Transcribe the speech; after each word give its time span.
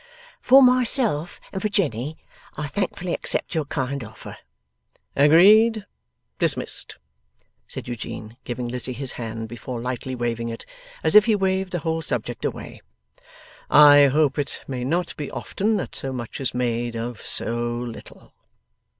'For 0.39 0.63
myself 0.63 1.39
and 1.53 1.61
for 1.61 1.69
Jenny, 1.69 2.17
I 2.57 2.65
thankfully 2.65 3.13
accept 3.13 3.53
your 3.53 3.65
kind 3.65 4.03
offer.' 4.03 4.35
'Agreed! 5.15 5.85
Dismissed!' 6.39 6.97
said 7.67 7.87
Eugene, 7.87 8.35
giving 8.43 8.67
Lizzie 8.67 8.93
his 8.93 9.11
hand 9.11 9.47
before 9.47 9.79
lightly 9.79 10.15
waving 10.15 10.49
it, 10.49 10.65
as 11.03 11.13
if 11.15 11.25
he 11.25 11.35
waved 11.35 11.71
the 11.71 11.77
whole 11.85 12.01
subject 12.01 12.43
away. 12.45 12.81
'I 13.69 14.07
hope 14.07 14.39
it 14.39 14.63
may 14.67 14.83
not 14.83 15.15
be 15.17 15.29
often 15.29 15.77
that 15.77 15.95
so 15.95 16.11
much 16.11 16.41
is 16.41 16.55
made 16.55 16.95
of 16.95 17.21
so 17.21 17.75
little! 17.77 18.33